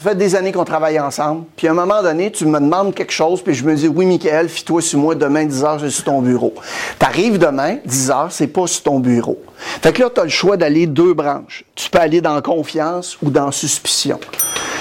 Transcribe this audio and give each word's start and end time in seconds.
Ça 0.00 0.10
fait 0.10 0.14
des 0.14 0.36
années 0.36 0.52
qu'on 0.52 0.64
travaille 0.64 1.00
ensemble, 1.00 1.46
puis 1.56 1.66
à 1.66 1.72
un 1.72 1.74
moment 1.74 2.00
donné, 2.04 2.30
tu 2.30 2.46
me 2.46 2.60
demandes 2.60 2.94
quelque 2.94 3.10
chose, 3.10 3.42
puis 3.42 3.52
je 3.52 3.64
me 3.64 3.74
dis, 3.74 3.88
oui, 3.88 4.06
Michael, 4.06 4.48
fie-toi 4.48 4.80
sur 4.80 5.00
moi, 5.00 5.16
demain, 5.16 5.44
10 5.44 5.64
heures, 5.64 5.78
je 5.80 5.88
suis 5.88 5.96
sur 5.96 6.04
ton 6.04 6.22
bureau. 6.22 6.54
Tu 7.00 7.04
arrives 7.04 7.36
demain, 7.36 7.78
10 7.84 8.10
heures, 8.12 8.28
c'est 8.30 8.46
pas 8.46 8.68
sur 8.68 8.84
ton 8.84 9.00
bureau. 9.00 9.42
Fait 9.56 9.92
que 9.92 10.02
là, 10.02 10.08
tu 10.14 10.20
as 10.20 10.22
le 10.22 10.30
choix 10.30 10.56
d'aller 10.56 10.86
deux 10.86 11.14
branches. 11.14 11.64
Tu 11.74 11.90
peux 11.90 11.98
aller 11.98 12.20
dans 12.20 12.40
confiance 12.42 13.18
ou 13.24 13.30
dans 13.30 13.50
suspicion. 13.50 14.20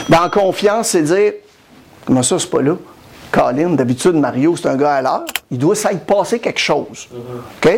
Dans 0.08 0.30
confiance, 0.30 0.90
c'est 0.90 1.02
dire, 1.02 1.34
comment 2.06 2.22
ça, 2.22 2.38
c'est 2.38 2.52
pas 2.52 2.62
là? 2.62 2.76
Colin, 3.32 3.72
d'habitude, 3.72 4.14
Mario, 4.14 4.56
c'est 4.56 4.68
un 4.68 4.76
gars 4.76 4.94
à 4.94 5.02
l'heure. 5.02 5.26
Il 5.50 5.58
doit 5.58 5.74
s'être 5.74 6.06
passé 6.06 6.38
quelque 6.38 6.60
chose. 6.60 7.10
OK? 7.66 7.74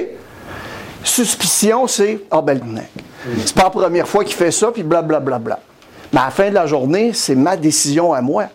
Suspicion, 1.05 1.87
c'est, 1.87 2.19
ah 2.31 2.41
ben, 2.41 2.59
c'est 3.45 3.55
pas 3.55 3.63
la 3.63 3.69
première 3.69 4.09
fois 4.09 4.25
qu'il 4.25 4.35
fait 4.35 4.51
ça, 4.51 4.71
puis 4.73 4.83
blablabla. 4.83 5.19
Bla, 5.19 5.39
bla, 5.39 5.55
bla. 5.55 5.59
Mais 6.13 6.19
à 6.19 6.25
la 6.25 6.31
fin 6.31 6.49
de 6.49 6.55
la 6.55 6.65
journée, 6.65 7.11
c'est 7.13 7.35
ma 7.35 7.57
décision 7.57 8.13
à 8.13 8.21
moi. 8.21 8.45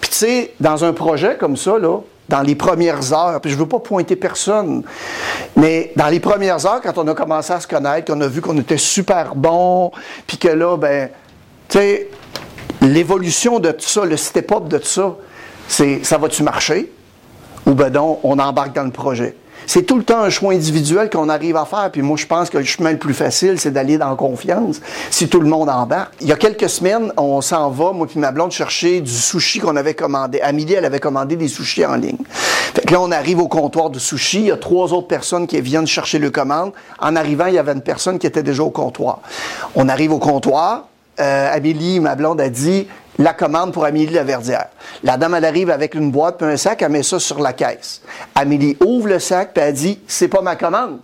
Puis 0.00 0.10
tu 0.10 0.16
sais, 0.16 0.54
dans 0.60 0.84
un 0.84 0.92
projet 0.92 1.36
comme 1.36 1.56
ça, 1.56 1.78
là, 1.78 1.98
dans 2.28 2.42
les 2.42 2.54
premières 2.54 3.12
heures, 3.12 3.40
puis 3.40 3.50
je 3.50 3.56
ne 3.56 3.60
veux 3.62 3.68
pas 3.68 3.78
pointer 3.78 4.16
personne, 4.16 4.82
mais 5.56 5.92
dans 5.96 6.08
les 6.08 6.20
premières 6.20 6.64
heures, 6.66 6.80
quand 6.82 6.98
on 6.98 7.08
a 7.08 7.14
commencé 7.14 7.52
à 7.52 7.60
se 7.60 7.66
connaître, 7.66 8.12
qu'on 8.12 8.20
a 8.20 8.26
vu 8.26 8.40
qu'on 8.40 8.58
était 8.58 8.78
super 8.78 9.34
bon, 9.34 9.90
puis 10.26 10.36
que 10.36 10.48
là, 10.48 10.76
ben, 10.76 11.08
tu 11.68 11.78
sais, 11.78 12.08
l'évolution 12.82 13.58
de 13.58 13.70
tout 13.72 13.86
ça, 13.86 14.04
le 14.04 14.16
step-up 14.16 14.68
de 14.68 14.78
tout 14.78 14.86
ça, 14.86 15.16
c'est 15.66 16.04
ça 16.04 16.18
va-tu 16.18 16.42
marcher? 16.42 16.92
Ou 17.66 17.72
ben 17.72 17.90
non, 17.90 18.18
on 18.22 18.38
embarque 18.38 18.74
dans 18.74 18.84
le 18.84 18.90
projet? 18.90 19.36
C'est 19.66 19.82
tout 19.82 19.96
le 19.96 20.04
temps 20.04 20.20
un 20.20 20.30
choix 20.30 20.52
individuel 20.52 21.10
qu'on 21.10 21.28
arrive 21.28 21.56
à 21.56 21.64
faire. 21.64 21.90
Puis 21.92 22.02
moi, 22.02 22.16
je 22.16 22.26
pense 22.26 22.50
que 22.50 22.58
le 22.58 22.64
chemin 22.64 22.92
le 22.92 22.98
plus 22.98 23.14
facile, 23.14 23.58
c'est 23.58 23.70
d'aller 23.70 23.98
dans 23.98 24.14
confiance, 24.16 24.80
si 25.10 25.28
tout 25.28 25.40
le 25.40 25.48
monde 25.48 25.68
embarque. 25.68 26.14
Il 26.20 26.26
y 26.28 26.32
a 26.32 26.36
quelques 26.36 26.68
semaines, 26.68 27.12
on 27.16 27.40
s'en 27.40 27.70
va, 27.70 27.92
moi 27.92 28.06
puis 28.06 28.18
ma 28.18 28.32
blonde, 28.32 28.52
chercher 28.52 29.00
du 29.00 29.10
sushi 29.10 29.60
qu'on 29.60 29.76
avait 29.76 29.94
commandé. 29.94 30.40
Amélie, 30.40 30.74
elle 30.74 30.84
avait 30.84 31.00
commandé 31.00 31.36
des 31.36 31.48
sushis 31.48 31.84
en 31.84 31.96
ligne. 31.96 32.18
Fait 32.28 32.86
que 32.86 32.92
là, 32.92 33.00
on 33.00 33.10
arrive 33.10 33.40
au 33.40 33.48
comptoir 33.48 33.90
de 33.90 33.98
sushi. 33.98 34.40
Il 34.40 34.46
y 34.46 34.50
a 34.50 34.56
trois 34.56 34.92
autres 34.92 35.08
personnes 35.08 35.46
qui 35.46 35.60
viennent 35.60 35.86
chercher 35.86 36.18
le 36.18 36.30
commande. 36.30 36.72
En 36.98 37.16
arrivant, 37.16 37.46
il 37.46 37.54
y 37.54 37.58
avait 37.58 37.72
une 37.72 37.82
personne 37.82 38.18
qui 38.18 38.26
était 38.26 38.42
déjà 38.42 38.62
au 38.62 38.70
comptoir. 38.70 39.20
On 39.74 39.88
arrive 39.88 40.12
au 40.12 40.18
comptoir. 40.18 40.88
Euh, 41.20 41.52
Amélie, 41.52 41.98
ma 42.00 42.14
blonde, 42.14 42.40
a 42.40 42.48
dit 42.48 42.86
la 43.18 43.32
commande 43.32 43.72
pour 43.72 43.84
Amélie 43.84 44.14
Laverdière. 44.14 44.68
La 45.02 45.16
dame, 45.16 45.34
elle 45.34 45.44
arrive 45.44 45.70
avec 45.70 45.94
une 45.94 46.10
boîte 46.10 46.38
puis 46.38 46.46
un 46.46 46.56
sac, 46.56 46.82
elle 46.82 46.90
met 46.90 47.02
ça 47.02 47.18
sur 47.18 47.40
la 47.40 47.52
caisse. 47.52 48.00
Amélie 48.34 48.76
ouvre 48.84 49.08
le 49.08 49.18
sac 49.18 49.50
puis 49.52 49.62
elle 49.62 49.74
dit 49.74 49.98
C'est 50.06 50.28
pas 50.28 50.40
ma 50.40 50.56
commande. 50.56 51.00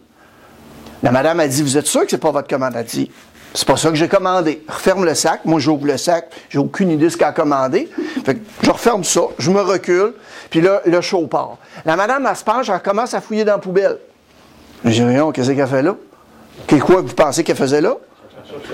La 1.02 1.10
madame 1.10 1.40
a 1.40 1.48
dit 1.48 1.62
Vous 1.62 1.76
êtes 1.76 1.86
sûr 1.86 2.02
que 2.02 2.10
c'est 2.10 2.18
pas 2.18 2.30
votre 2.30 2.48
commande? 2.48 2.74
Elle 2.76 2.84
dit 2.84 3.10
C'est 3.52 3.66
pas 3.66 3.76
ça 3.76 3.90
que 3.90 3.96
j'ai 3.96 4.08
commandé. 4.08 4.64
Referme 4.68 5.04
le 5.04 5.14
sac. 5.14 5.40
Moi, 5.44 5.58
j'ouvre 5.58 5.86
le 5.86 5.96
sac. 5.96 6.30
J'ai 6.48 6.58
aucune 6.58 6.90
idée 6.90 7.06
de 7.06 7.10
ce 7.10 7.16
qu'elle 7.16 7.28
a 7.28 7.32
commandé. 7.32 7.90
Fait 8.24 8.38
je 8.62 8.70
referme 8.70 9.02
ça, 9.02 9.22
je 9.38 9.50
me 9.50 9.60
recule, 9.60 10.14
puis 10.50 10.60
là, 10.60 10.80
le 10.86 11.00
show 11.00 11.26
part. 11.26 11.58
La 11.84 11.96
madame, 11.96 12.26
elle 12.30 12.36
se 12.36 12.44
penche, 12.44 12.68
elle 12.68 12.80
commence 12.80 13.12
à 13.12 13.20
fouiller 13.20 13.44
dans 13.44 13.52
la 13.52 13.58
poubelle. 13.58 13.98
Je 14.84 15.02
dis 15.02 15.32
qu'est-ce 15.32 15.50
qu'elle 15.50 15.66
fait 15.66 15.82
là? 15.82 15.96
Qu'est 16.66 16.78
quoi 16.78 17.00
vous 17.00 17.14
pensez 17.14 17.42
qu'elle 17.42 17.56
faisait 17.56 17.80
là? 17.80 17.96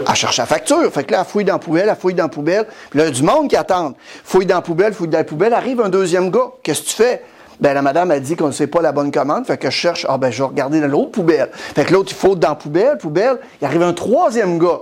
Elle 0.08 0.14
cherche 0.14 0.38
la 0.38 0.46
facture. 0.46 0.90
Fait 0.92 1.04
que 1.04 1.12
là, 1.12 1.20
elle 1.20 1.26
fouille 1.26 1.44
dans 1.44 1.54
la 1.54 1.58
poubelle, 1.58 1.88
elle 1.88 1.96
fouille 1.96 2.14
dans 2.14 2.24
la 2.24 2.28
poubelle. 2.28 2.66
Puis 2.90 2.98
là, 2.98 3.06
il 3.06 3.08
y 3.08 3.10
a 3.10 3.14
du 3.14 3.22
monde 3.22 3.48
qui 3.48 3.56
attend. 3.56 3.94
Fouille 4.24 4.46
dans 4.46 4.56
la 4.56 4.62
poubelle, 4.62 4.92
fouille 4.92 5.08
dans 5.08 5.18
la 5.18 5.24
poubelle. 5.24 5.54
Arrive 5.54 5.80
un 5.80 5.88
deuxième 5.88 6.30
gars. 6.30 6.50
Qu'est-ce 6.62 6.82
que 6.82 6.88
tu 6.88 6.94
fais? 6.94 7.22
Ben, 7.60 7.74
la 7.74 7.82
madame 7.82 8.10
a 8.10 8.20
dit 8.20 8.36
qu'on 8.36 8.46
ne 8.46 8.52
sait 8.52 8.66
pas 8.66 8.80
la 8.80 8.92
bonne 8.92 9.12
commande. 9.12 9.46
Fait 9.46 9.58
que 9.58 9.70
je 9.70 9.76
cherche. 9.76 10.06
Ah, 10.08 10.16
ben, 10.16 10.30
je 10.30 10.42
vais 10.42 10.48
regarder 10.48 10.80
dans 10.80 10.88
l'autre 10.88 11.10
poubelle. 11.10 11.50
Fait 11.52 11.84
que 11.84 11.92
l'autre, 11.92 12.10
il 12.12 12.16
faut 12.16 12.34
dans 12.34 12.50
la 12.50 12.54
poubelle, 12.54 12.98
poubelle. 12.98 13.38
Il 13.60 13.66
arrive 13.66 13.82
un 13.82 13.92
troisième 13.92 14.58
gars. 14.58 14.80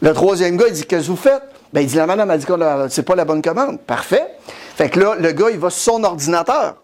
Le 0.00 0.12
troisième 0.12 0.56
gars, 0.56 0.66
il 0.68 0.74
dit 0.74 0.84
Qu'est-ce 0.84 1.06
que 1.06 1.10
vous 1.10 1.16
faites? 1.16 1.42
Ben, 1.72 1.80
il 1.80 1.88
dit 1.88 1.96
La 1.96 2.06
madame 2.06 2.30
a 2.30 2.38
dit 2.38 2.46
qu'on 2.46 2.56
ne 2.56 2.88
sait 2.88 3.02
pas 3.02 3.16
la 3.16 3.24
bonne 3.24 3.42
commande. 3.42 3.80
Parfait. 3.80 4.26
Fait 4.76 4.88
que 4.88 5.00
là, 5.00 5.14
le 5.18 5.32
gars, 5.32 5.50
il 5.50 5.58
va 5.58 5.70
sur 5.70 5.94
son 5.94 6.04
ordinateur. 6.04 6.76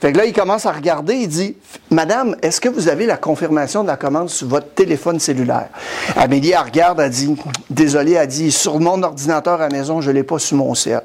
Fait 0.00 0.12
que 0.12 0.18
là, 0.18 0.26
il 0.26 0.32
commence 0.32 0.64
à 0.66 0.72
regarder, 0.72 1.14
il 1.14 1.28
dit 1.28 1.56
Madame, 1.90 2.36
est-ce 2.42 2.60
que 2.60 2.68
vous 2.68 2.88
avez 2.88 3.06
la 3.06 3.16
confirmation 3.16 3.82
de 3.82 3.88
la 3.88 3.96
commande 3.96 4.28
sur 4.28 4.46
votre 4.46 4.68
téléphone 4.74 5.18
cellulaire? 5.18 5.68
Amélie, 6.16 6.52
elle 6.52 6.58
regarde, 6.58 7.00
elle 7.00 7.10
dit 7.10 7.34
Désolé, 7.68 8.12
elle 8.12 8.28
dit 8.28 8.52
Sur 8.52 8.78
mon 8.78 9.02
ordinateur 9.02 9.60
à 9.60 9.68
maison, 9.68 10.00
je 10.00 10.10
ne 10.10 10.14
l'ai 10.14 10.22
pas 10.22 10.38
sur 10.38 10.56
mon 10.56 10.74
ciel. 10.74 11.02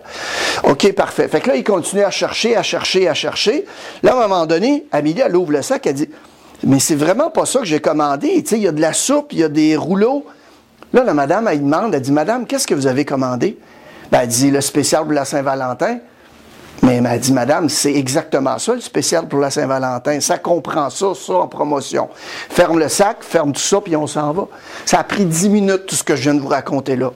OK, 0.63 0.91
parfait. 0.94 1.28
Fait 1.28 1.41
que 1.41 1.50
là, 1.50 1.56
il 1.56 1.63
continue 1.63 2.03
à 2.03 2.11
chercher, 2.11 2.56
à 2.56 2.63
chercher, 2.63 3.07
à 3.07 3.13
chercher. 3.13 3.66
Là, 4.03 4.13
à 4.13 4.25
un 4.25 4.28
moment 4.28 4.45
donné, 4.45 4.85
Amélie, 4.91 5.22
elle 5.22 5.35
ouvre 5.35 5.51
le 5.51 5.61
sac, 5.61 5.88
elle 5.88 5.95
dit 5.95 6.09
Mais 6.63 6.79
c'est 6.79 6.95
vraiment 6.95 7.31
pas 7.31 7.45
ça 7.45 7.59
que 7.59 7.66
j'ai 7.66 7.79
commandé. 7.79 8.44
Il 8.51 8.57
y 8.59 8.67
a 8.67 8.72
de 8.72 8.81
la 8.81 8.94
soupe, 8.94 9.34
il 9.34 9.40
y 9.40 9.44
a 9.44 9.50
des 9.50 9.75
rouleaux. 9.75 10.25
Là, 10.94 11.03
la 11.03 11.16
madame, 11.16 11.47
elle 11.47 11.63
demande, 11.63 11.95
elle 11.95 12.01
dit 12.01 12.11
Madame, 12.11 12.45
qu'est-ce 12.45 12.67
que 12.67 12.75
vous 12.75 12.85
avez 12.85 13.05
commandé? 13.05 13.57
Ben, 14.11 14.19
Elle 14.22 14.28
dit 14.28 14.51
Le 14.51 14.61
spécial 14.61 15.03
pour 15.03 15.13
la 15.13 15.25
Saint-Valentin. 15.25 15.97
Mais 16.83 16.95
elle 16.97 17.01
m'a 17.01 17.17
dit, 17.17 17.31
Madame, 17.31 17.69
c'est 17.69 17.94
exactement 17.94 18.57
ça, 18.59 18.73
le 18.73 18.81
spécial 18.81 19.27
pour 19.27 19.39
la 19.39 19.49
Saint-Valentin. 19.49 20.19
Ça 20.19 20.38
comprend 20.38 20.89
ça, 20.89 21.13
ça 21.16 21.33
en 21.33 21.47
promotion. 21.47 22.09
Ferme 22.49 22.77
le 22.79 22.89
sac, 22.89 23.17
ferme 23.21 23.53
tout 23.53 23.61
ça, 23.61 23.79
puis 23.79 23.95
on 23.95 24.05
s'en 24.05 24.33
va. 24.33 24.47
Ça 24.85 24.99
a 24.99 25.03
pris 25.05 25.25
dix 25.25 25.47
minutes, 25.49 25.85
tout 25.88 25.95
ce 25.95 26.03
que 26.03 26.16
je 26.16 26.23
viens 26.23 26.33
de 26.35 26.41
vous 26.41 26.49
raconter 26.49 26.95
là. 26.97 27.11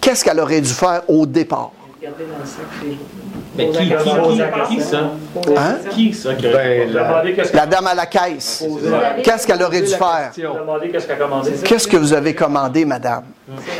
Qu'est-ce 0.00 0.24
qu'elle 0.24 0.40
aurait 0.40 0.60
dû 0.60 0.70
faire 0.72 1.02
au 1.08 1.24
départ? 1.24 1.70
Regardez 2.00 2.24
dans 2.24 2.38
le 2.40 2.44
sac 2.44 2.64
Mais 3.56 3.70
qui, 3.70 3.78
qui, 3.78 4.74
qui, 4.74 4.76
qui, 4.76 4.82
ça? 4.82 4.98
Hein? 5.56 5.76
Qui 5.90 6.12
ça? 6.12 6.34
que- 6.34 6.42
Ben, 6.52 6.92
la- 6.92 7.22
La 7.52 7.66
dame 7.66 7.86
à 7.86 7.94
la 7.94 8.06
caisse. 8.06 8.64
Qu'est-ce 9.22 9.46
qu'elle 9.46 9.62
aurait 9.62 9.82
dû 9.82 9.86
faire? 9.94 10.32
Demandez 10.36 10.90
qu'est-ce 10.90 11.06
qu'elle 11.06 11.14
a 11.16 11.18
commandé. 11.24 11.52
Qu'est-ce 11.62 11.86
que 11.86 11.96
vous 11.96 12.12
avez 12.12 12.34
commandé, 12.34 12.84
madame? 12.84 13.22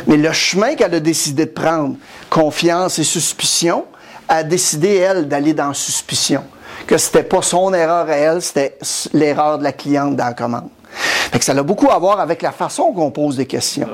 Mais 0.07 0.15
le 0.15 0.31
chemin 0.31 0.75
qu'elle 0.75 0.93
a 0.95 0.99
décidé 1.01 1.45
de 1.47 1.51
prendre, 1.51 1.95
confiance 2.29 2.97
et 2.97 3.03
suspicion, 3.03 3.83
a 4.33 4.43
décidé, 4.43 4.95
elle, 4.95 5.27
d'aller 5.27 5.53
dans 5.53 5.73
suspicion. 5.73 6.43
Que 6.87 6.97
c'était 6.97 7.23
pas 7.23 7.41
son 7.41 7.73
erreur 7.73 8.09
à 8.09 8.15
elle, 8.15 8.41
c'était 8.41 8.77
l'erreur 9.13 9.57
de 9.59 9.63
la 9.63 9.71
cliente 9.71 10.15
dans 10.15 10.25
la 10.25 10.33
commande. 10.33 10.69
Fait 11.31 11.39
que 11.39 11.45
ça 11.45 11.53
a 11.53 11.63
beaucoup 11.63 11.89
à 11.89 11.97
voir 11.97 12.19
avec 12.19 12.41
la 12.41 12.51
façon 12.51 12.91
qu'on 12.91 13.11
pose 13.11 13.37
des 13.37 13.45
questions. 13.45 13.87